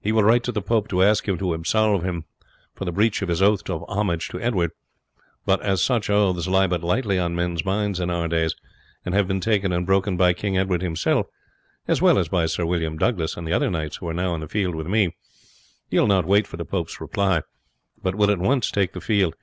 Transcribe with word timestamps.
He 0.00 0.10
will 0.10 0.24
write 0.24 0.42
to 0.44 0.52
the 0.52 0.62
pope 0.62 0.88
to 0.88 1.02
ask 1.02 1.28
him 1.28 1.36
to 1.36 1.52
absolve 1.52 2.02
him 2.02 2.24
for 2.74 2.86
the 2.86 2.92
breach 2.92 3.20
of 3.20 3.28
his 3.28 3.42
oath 3.42 3.68
of 3.68 3.84
homage 3.90 4.28
to 4.30 4.40
Edward; 4.40 4.70
but 5.44 5.60
as 5.60 5.82
such 5.82 6.08
oaths 6.08 6.48
lie 6.48 6.66
but 6.66 6.82
lightly 6.82 7.18
on 7.18 7.34
men's 7.34 7.62
minds 7.62 8.00
in 8.00 8.08
our 8.08 8.26
days, 8.26 8.56
and 9.04 9.14
have 9.14 9.28
been 9.28 9.38
taken 9.38 9.74
and 9.74 9.84
broken 9.84 10.16
by 10.16 10.32
King 10.32 10.56
Edward 10.56 10.80
himself, 10.80 11.26
as 11.86 12.00
well 12.00 12.18
as 12.18 12.28
by 12.28 12.46
Sir 12.46 12.64
William 12.64 12.96
Douglas 12.96 13.36
and 13.36 13.52
other 13.52 13.68
knights 13.70 13.96
who 13.96 14.08
are 14.08 14.14
now 14.14 14.34
in 14.34 14.40
the 14.40 14.48
field 14.48 14.74
with 14.74 14.86
me, 14.86 15.14
he 15.90 16.00
will 16.00 16.06
not 16.06 16.24
wait 16.24 16.46
for 16.46 16.56
the 16.56 16.64
pope's 16.64 16.98
reply, 16.98 17.42
but 18.02 18.14
will 18.14 18.30
at 18.30 18.38
once 18.38 18.70
take 18.70 18.94
the 18.94 19.00
field. 19.02 19.34